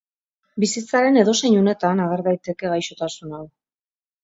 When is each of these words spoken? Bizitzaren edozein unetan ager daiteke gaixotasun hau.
Bizitzaren 0.63 1.19
edozein 1.23 1.59
unetan 1.59 2.03
ager 2.07 2.25
daiteke 2.31 2.73
gaixotasun 2.75 3.39
hau. 3.39 3.45